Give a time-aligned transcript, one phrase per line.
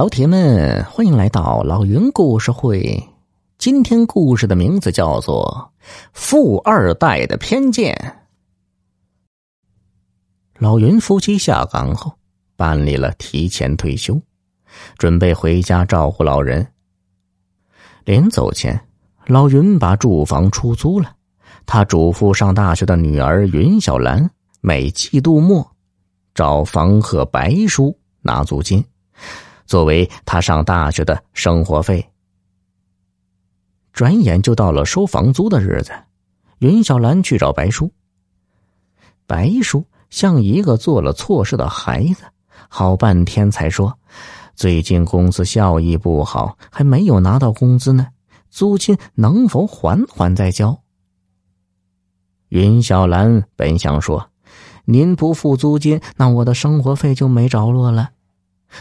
[0.00, 3.06] 老铁们，欢迎来到老云故事会。
[3.58, 5.70] 今天故事的名字叫做
[6.14, 7.94] 《富二代的偏见》。
[10.58, 12.10] 老云夫妻下岗后，
[12.56, 14.18] 办理了提前退休，
[14.96, 16.66] 准备回家照顾老人。
[18.06, 18.80] 临走前，
[19.26, 21.14] 老云把住房出租了。
[21.66, 24.30] 他嘱咐上大学的女儿云小兰，
[24.62, 25.70] 每季度末
[26.34, 28.82] 找房客白叔拿租金。
[29.70, 32.04] 作为他上大学的生活费，
[33.92, 35.92] 转眼就到了收房租的日子。
[36.58, 37.88] 云小兰去找白叔，
[39.28, 42.24] 白叔像一个做了错事的孩子，
[42.68, 43.96] 好半天才说
[44.56, 48.08] ：“最近公司效益不好，还没有拿到工资呢，
[48.48, 50.76] 租金能否缓缓再交？”
[52.50, 54.30] 云小兰本想说
[54.84, 58.10] ：“您不付租金，那我的生活费就没着落了。”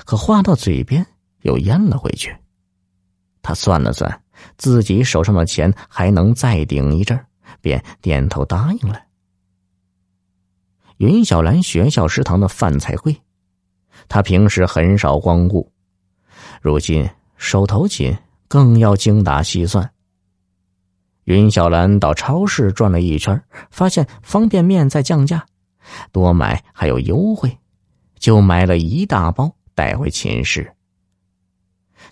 [0.05, 1.05] 可话到嘴边
[1.41, 2.35] 又咽了回去。
[3.41, 4.22] 他算了算，
[4.58, 7.19] 自己手上的钱还能再顶一阵
[7.61, 9.02] 便点头答应了。
[10.97, 13.16] 云小兰学校食堂的饭菜贵，
[14.09, 15.72] 他平时很少光顾，
[16.61, 18.16] 如今手头紧，
[18.49, 19.89] 更要精打细算。
[21.23, 25.45] 云小兰到超市转了一圈，发现方便面在降价，
[26.11, 27.58] 多买还有优惠，
[28.17, 29.55] 就买了一大包。
[29.80, 30.69] 带回寝室，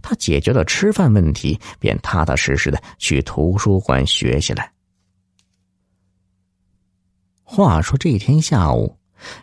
[0.02, 4.64] 他解决了吃饭问题，便踏踏实实的去图书馆学习了。
[7.44, 8.98] 话说这天下午，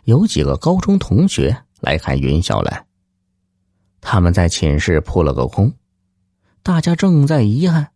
[0.05, 2.87] 有几个高中同学来看云小兰，
[4.01, 5.71] 他们在寝室扑了个空，
[6.63, 7.91] 大家正在遗憾，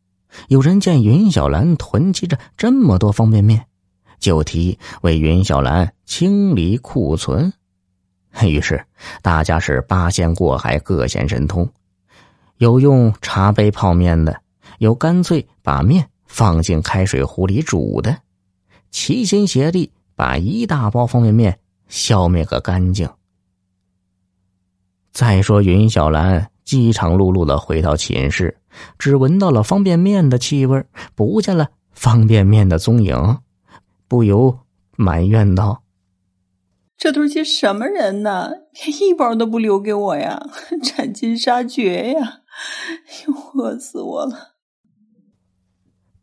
[0.50, 3.66] 有人见云小兰囤积着这么多方便面，
[4.20, 7.52] 就提议为云小兰清理库存。
[8.48, 8.84] 于是，
[9.22, 11.68] 大家是八仙过海，各显神通，
[12.58, 14.42] 有用茶杯泡面的，
[14.78, 18.18] 有干脆把面放进开水壶里煮的，
[18.92, 23.10] 齐心协力把一大包方便面消灭个干净。
[25.12, 28.56] 再说云小兰饥肠辘辘的回到寝室，
[28.98, 30.86] 只闻到了方便面的气味，
[31.16, 33.38] 不见了方便面的踪影，
[34.08, 34.60] 不由
[34.96, 35.82] 埋怨道。
[37.00, 38.52] 这都是些什么人呢？
[38.86, 40.50] 连一包都不留给我呀！
[40.84, 42.42] 斩尽杀绝呀！
[43.26, 44.58] 又饿死我了。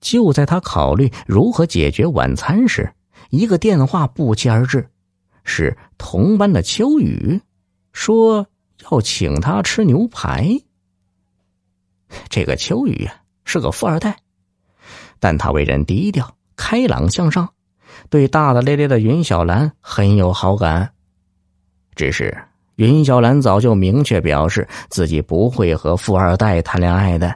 [0.03, 2.93] 就在他考虑如何解决晚餐时，
[3.31, 4.87] 一个电话不期而至，
[5.45, 7.41] 是同班的秋雨，
[7.93, 8.47] 说
[8.91, 10.61] 要请他吃牛排。
[12.29, 13.09] 这个秋雨
[13.45, 14.19] 是个富二代，
[15.19, 17.55] 但他为人低调、开朗向上。
[18.09, 20.93] 对大大咧咧的云小兰很有好感，
[21.95, 22.37] 只是
[22.77, 27.35] 云小兰早就明确表示自己不会和富二代谈恋爱的。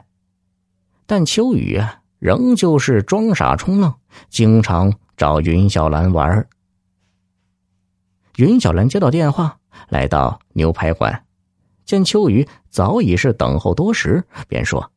[1.05, 3.93] 但秋雨啊，仍旧是装傻充愣，
[4.29, 6.47] 经常找云小兰玩。
[8.37, 9.57] 云小兰接到电话，
[9.89, 11.25] 来到牛排馆，
[11.83, 14.91] 见秋雨早已是等候多时，便说：“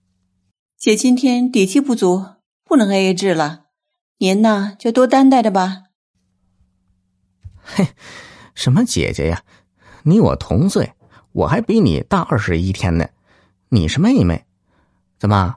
[0.79, 2.25] 姐今天底气不足，
[2.65, 3.63] 不能 A A 制了。”
[4.19, 5.85] 您呢，就多担待着吧。
[7.61, 7.89] 嘿，
[8.55, 9.43] 什么姐姐呀？
[10.05, 10.93] 你我同岁，
[11.33, 13.09] 我还比你大二十一天呢。
[13.71, 14.45] 你是妹妹，
[15.19, 15.57] 怎么？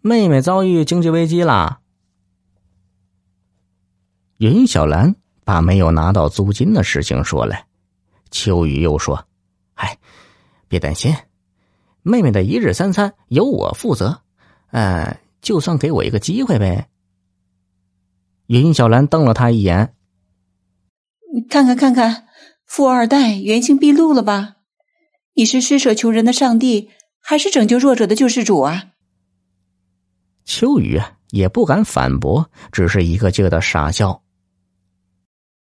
[0.00, 1.80] 妹妹遭遇经济危机了？
[4.38, 5.14] 云小兰
[5.44, 7.56] 把没有拿到租金的事情说了。
[8.30, 9.26] 秋雨又说
[9.74, 9.98] ：“哎，
[10.66, 11.14] 别担心，
[12.02, 14.22] 妹妹的一日三餐由我负责。
[14.70, 16.88] 呃，就算给我一个机会呗。”
[18.48, 19.94] 云小兰瞪了他一眼
[21.50, 22.26] ：“看看看看，
[22.64, 24.56] 富二代原形毕露了吧？
[25.34, 26.88] 你是施舍穷人的上帝，
[27.20, 28.92] 还是拯救弱者的救世主啊？”
[30.46, 34.22] 秋雨啊，也不敢反驳，只是一个劲儿的傻笑。